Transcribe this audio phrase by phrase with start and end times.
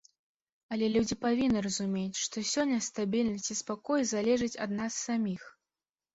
[0.75, 5.41] Але людзі павінны разумець, што сёння стабільнасць і спакой залежаць ад нас саміх.